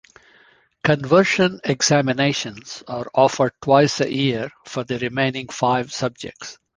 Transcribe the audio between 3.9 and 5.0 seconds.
a year for the